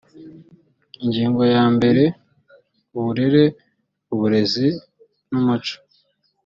[1.03, 2.03] ingingo ya mbere
[2.97, 3.43] uburere
[4.13, 4.67] uburezi
[5.29, 5.75] n umuco